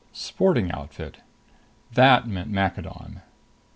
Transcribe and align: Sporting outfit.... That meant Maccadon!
Sporting 0.13 0.71
outfit.... 0.71 1.17
That 1.93 2.27
meant 2.27 2.49
Maccadon! 2.49 3.21